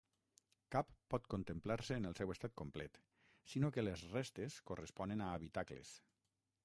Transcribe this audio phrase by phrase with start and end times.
[0.75, 2.99] Cap pot contemplar-se en el seu estat complet,
[3.53, 5.93] sinó que les restes corresponen a habitacles.